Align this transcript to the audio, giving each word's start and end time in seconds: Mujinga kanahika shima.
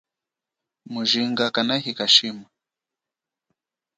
Mujinga 0.91 1.45
kanahika 1.55 2.05
shima. 2.15 2.47